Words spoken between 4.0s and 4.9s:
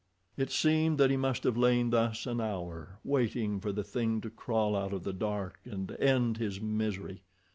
to crawl